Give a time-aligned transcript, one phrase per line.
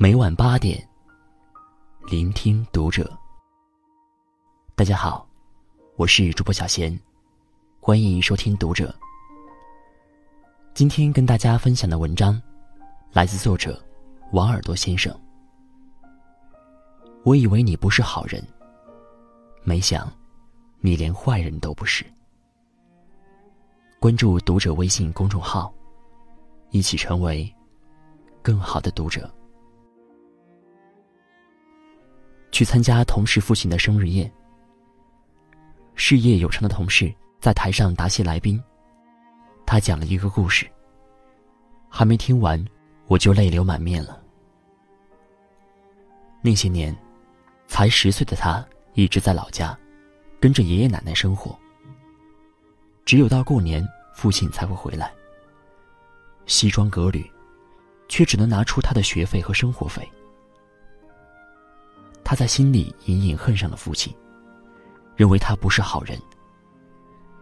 [0.00, 0.80] 每晚八点，
[2.08, 3.12] 聆听读者。
[4.76, 5.28] 大家好，
[5.96, 6.96] 我是主播小贤，
[7.80, 8.94] 欢迎收听读者。
[10.72, 12.40] 今天跟大家分享的文章，
[13.10, 13.84] 来自作者
[14.30, 15.12] 王耳朵先生。
[17.24, 18.40] 我以为你不是好人，
[19.64, 20.08] 没想
[20.78, 22.06] 你连坏人都不是。
[23.98, 25.74] 关注读者微信公众号，
[26.70, 27.52] 一起成为
[28.42, 29.28] 更好的读者。
[32.50, 34.30] 去参加同事父亲的生日宴，
[35.94, 38.62] 事业有成的同事在台上答谢来宾。
[39.66, 40.66] 他讲了一个故事，
[41.88, 42.64] 还没听完，
[43.06, 44.20] 我就泪流满面了。
[46.40, 46.96] 那些年，
[47.66, 49.78] 才十岁的他一直在老家，
[50.40, 51.56] 跟着爷爷奶奶生活。
[53.04, 55.12] 只有到过年，父亲才会回来。
[56.46, 57.30] 西装革履，
[58.08, 60.08] 却只能拿出他的学费和生活费。
[62.28, 64.14] 他在心里隐隐恨上了父亲，
[65.16, 66.20] 认为他不是好人。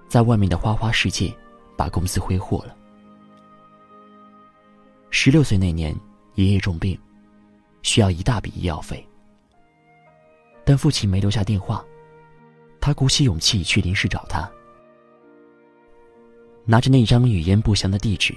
[0.06, 1.37] 在外面的花花世界，
[1.77, 2.77] 把公司挥霍了。
[5.11, 5.93] 十六岁那年，
[6.37, 6.97] 爷爷重病，
[7.83, 9.05] 需要一大笔医药费，
[10.65, 11.84] 但父亲没留下电话。
[12.81, 14.48] 他鼓起勇气去临时找他，
[16.65, 18.33] 拿着那张语言不详的地址，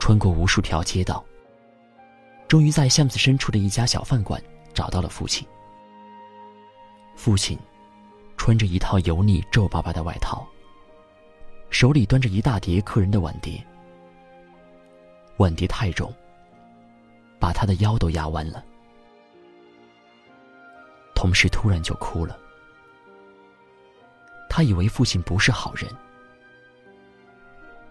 [0.00, 1.24] 穿过无数条街道，
[2.48, 4.42] 终于在巷子深处的一家小饭馆。
[4.74, 5.46] 找到了父亲。
[7.16, 7.56] 父亲
[8.36, 10.46] 穿着一套油腻皱巴巴的外套，
[11.70, 13.64] 手里端着一大叠客人的碗碟，
[15.36, 16.12] 碗碟太重，
[17.38, 18.62] 把他的腰都压弯了。
[21.14, 22.36] 同事突然就哭了，
[24.50, 25.90] 他以为父亲不是好人，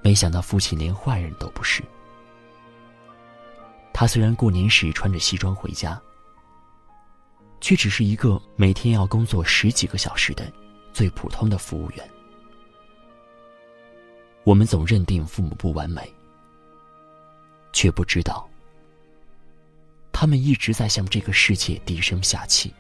[0.02, 1.82] 没想到父亲连坏人都不是。
[3.94, 6.00] 他虽然过年时穿着西装回家。
[7.64, 10.52] 却只是一个每天要工作十几个小时的
[10.92, 12.10] 最普通的服务员。
[14.44, 16.14] 我们总认定父母不完美，
[17.72, 18.46] 却不知道
[20.12, 22.74] 他们一直在向这个世界低声下气。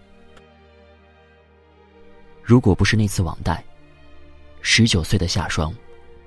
[2.44, 3.64] 如果不是那次网贷，
[4.62, 5.74] 十九岁的夏双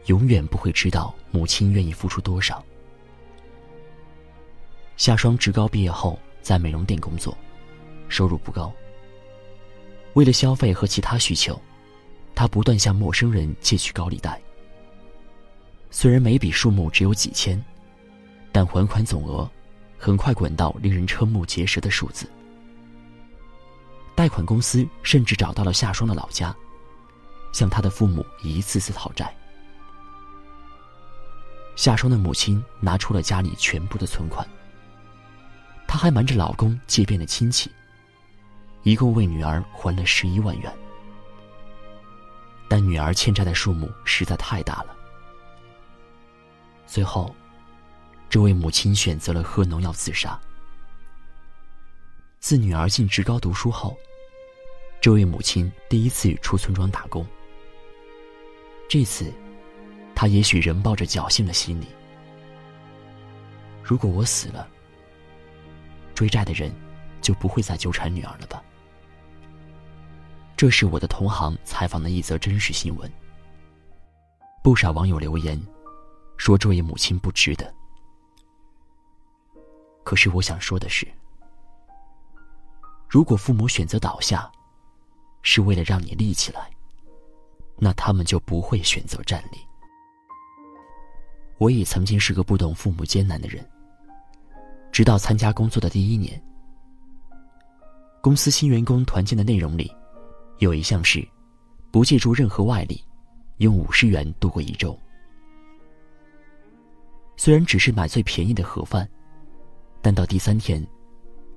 [0.06, 2.65] 永远不会知道母亲愿意付出多少。
[4.97, 7.37] 夏双职高毕业后，在美容店工作。
[8.09, 8.72] 收入不高。
[10.15, 11.61] 为了消费和其他需求，
[12.34, 14.41] 他不断向陌生人借取高利贷。
[15.91, 17.62] 虽然每笔数目只有几千，
[18.53, 19.49] 但还款总额
[19.99, 22.28] 很快滚到令人瞠目结舌的数字。
[24.15, 26.55] 贷款公司甚至找到了夏双的老家，
[27.53, 29.34] 向他的父母一次次讨债。
[31.77, 34.49] 夏双的母亲拿出了家里全部的存款，
[35.87, 37.71] 她还瞒着老公借遍了亲戚。
[38.86, 40.72] 一共为女儿还了十一万元，
[42.69, 44.97] 但女儿欠债的数目实在太大了。
[46.86, 47.34] 最后，
[48.30, 50.41] 这位母亲选择了喝农药自杀。
[52.38, 53.98] 自女儿进职高读书后，
[55.00, 57.26] 这位母亲第一次出村庄打工。
[58.88, 59.34] 这次，
[60.14, 61.88] 她也许仍抱着侥幸的心理：
[63.82, 64.69] 如果我死了，
[66.14, 66.72] 追债的人
[67.20, 68.62] 就不会再纠缠女儿了吧。
[70.56, 73.11] 这是我的同行采访的一则真实新闻。
[74.62, 75.61] 不少网友留言，
[76.39, 77.72] 说这位母亲不值得。
[80.03, 81.06] 可是我想说的是，
[83.09, 84.50] 如果父母选择倒下，
[85.43, 86.71] 是为了让你立起来，
[87.77, 89.59] 那他们就不会选择站立。
[91.59, 93.65] 我也曾经是个不懂父母艰难的人，
[94.91, 96.43] 直到参加工作的第一年，
[98.21, 99.94] 公司新员工团建的内容里。
[100.59, 101.27] 有一项是，
[101.91, 103.05] 不借助任何外力，
[103.59, 104.99] 用五十元度过一周。
[107.37, 109.06] 虽然只是买最便宜的盒饭，
[110.00, 110.85] 但到第三天，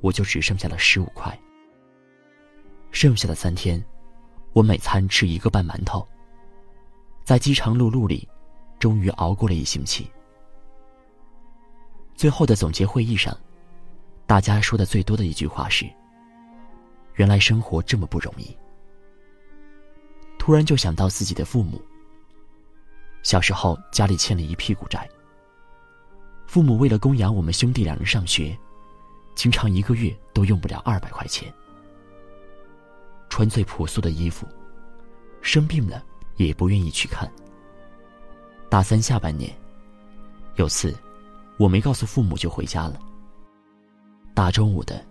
[0.01, 1.37] 我就只剩下了十五块。
[2.91, 3.81] 剩下的三天，
[4.51, 6.05] 我每餐吃一个半馒头。
[7.23, 8.27] 在饥肠辘辘里，
[8.79, 10.11] 终于熬过了一星期。
[12.15, 13.37] 最后的总结会议上，
[14.25, 15.85] 大家说的最多的一句话是
[17.15, 18.57] ：“原来生活这么不容易。”
[20.39, 21.79] 突然就想到自己的父母。
[23.21, 25.07] 小时候家里欠了一屁股债，
[26.47, 28.57] 父母为了供养我们兄弟两人上学，
[29.35, 31.53] 经常一个月都用不了二百块钱。
[33.29, 34.47] 穿最朴素的衣服，
[35.41, 36.03] 生病了
[36.37, 37.29] 也不愿意去看。
[38.69, 39.55] 大三下半年，
[40.55, 40.95] 有次
[41.57, 42.99] 我没告诉父母就回家了。
[44.33, 45.05] 大中午的，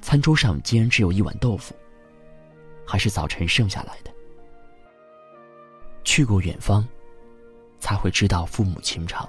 [0.00, 1.74] 餐桌上竟然只有一碗豆腐，
[2.86, 4.11] 还是早晨剩下来的。
[6.12, 6.86] 去过远方，
[7.80, 9.26] 才会知道父母情长，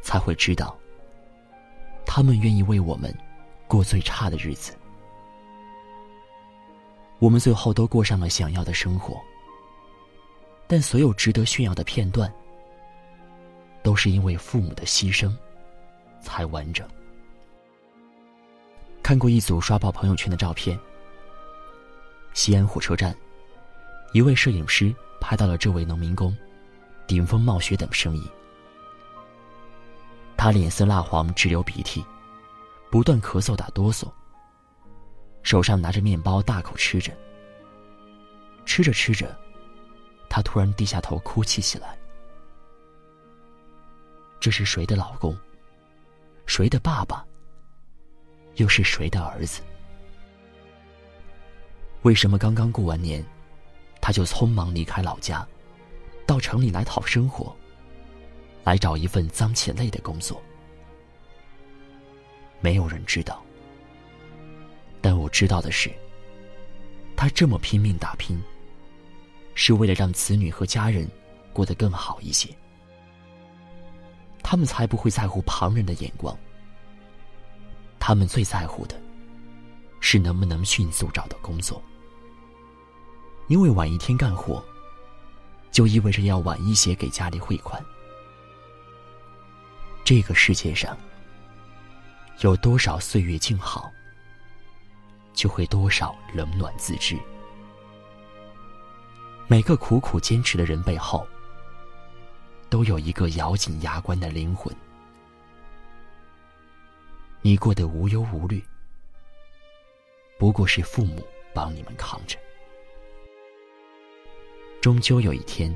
[0.00, 0.74] 才会知道
[2.06, 3.14] 他们愿意为我们
[3.66, 4.74] 过最差的日子。
[7.18, 9.20] 我们最后都过上了想要的生活，
[10.66, 12.32] 但所有值得炫耀的片段，
[13.82, 15.30] 都是因为父母的牺牲
[16.22, 16.88] 才完整。
[19.02, 20.80] 看过一组刷爆朋友圈的照片，
[22.32, 23.14] 西安火车站，
[24.14, 26.36] 一位摄影师拍到了这位农民工
[27.06, 28.28] 顶风冒雪等身影。
[30.36, 32.04] 他脸色蜡黄，直流鼻涕，
[32.90, 34.08] 不断咳嗽打哆嗦，
[35.42, 37.12] 手上拿着面包大口吃着。
[38.64, 39.36] 吃着吃着，
[40.28, 41.98] 他突然低下头哭泣起来。
[44.38, 45.36] 这是谁的老公？
[46.46, 47.24] 谁的爸爸？
[48.54, 49.60] 又是谁的儿子？
[52.02, 53.24] 为什么刚刚过完年，
[54.08, 55.46] 他就匆忙离开老家，
[56.24, 57.54] 到城里来讨生活，
[58.64, 60.42] 来找一份脏且累的工作？
[62.62, 63.42] 没有人知道。
[65.02, 65.92] 但我知道的是，
[67.18, 68.42] 他这么拼命打拼，
[69.54, 71.06] 是为了让子女和家人
[71.52, 72.48] 过得更好一些，
[74.42, 76.34] 他们才不会在乎旁人的眼光。
[77.98, 78.98] 他们最在乎的，
[80.00, 81.82] 是能不能迅速找到工作。
[83.48, 84.62] 因为晚一天干活，
[85.70, 87.82] 就意味着要晚一些给家里汇款。
[90.04, 90.96] 这个世界上，
[92.40, 93.90] 有多少岁月静好，
[95.32, 97.18] 就会多少冷暖自知。
[99.46, 101.26] 每个苦苦坚持的人背后，
[102.68, 104.74] 都有一个咬紧牙关的灵魂。
[107.40, 108.62] 你过得无忧无虑，
[110.38, 112.38] 不过是父母帮你们扛着。
[114.80, 115.74] 终究有一天，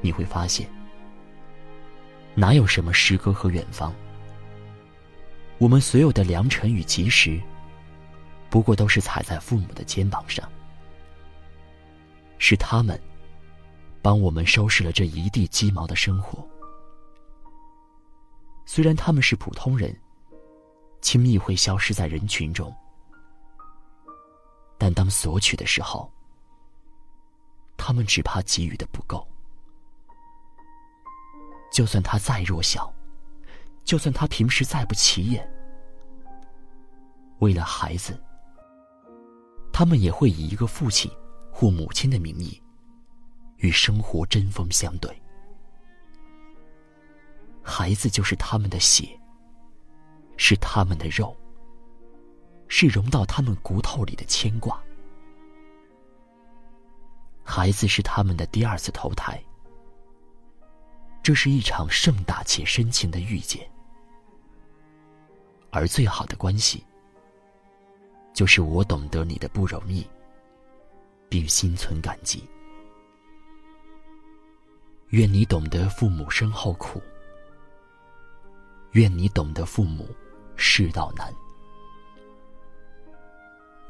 [0.00, 0.68] 你会发现，
[2.34, 3.92] 哪有什么诗歌和远方？
[5.58, 7.40] 我们所有的良辰与吉时，
[8.50, 10.48] 不过都是踩在父母的肩膀上，
[12.38, 13.00] 是他们
[14.02, 16.46] 帮我们收拾了这一地鸡毛的生活。
[18.64, 19.94] 虽然他们是普通人。
[21.02, 22.74] 轻易会消失在人群中，
[24.76, 26.10] 但当索取的时候，
[27.86, 29.24] 他们只怕给予的不够。
[31.70, 32.92] 就算他再弱小，
[33.84, 35.48] 就算他平时再不起眼，
[37.38, 38.20] 为了孩子，
[39.72, 41.08] 他们也会以一个父亲
[41.52, 42.60] 或母亲的名义，
[43.58, 45.22] 与生活针锋相对。
[47.62, 49.16] 孩子就是他们的血。
[50.36, 51.34] 是他们的肉，
[52.66, 54.82] 是融到他们骨头里的牵挂。
[57.46, 59.40] 孩子是他们的第二次投胎，
[61.22, 63.66] 这是一场盛大且深情的遇见。
[65.70, 66.84] 而最好的关系，
[68.34, 70.04] 就是我懂得你的不容易，
[71.28, 72.44] 并心存感激。
[75.10, 77.00] 愿你懂得父母身后苦，
[78.90, 80.08] 愿你懂得父母。
[80.58, 81.30] 世道难，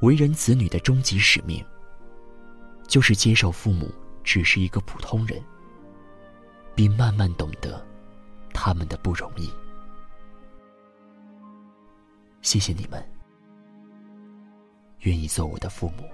[0.00, 1.64] 为人子女的终极使命，
[2.86, 3.90] 就是接受父母
[4.22, 5.42] 只是一个普通人，
[6.74, 7.84] 并慢慢懂得
[8.52, 9.50] 他们的不容易。
[12.42, 13.04] 谢谢你们，
[15.00, 16.08] 愿意做我的父母。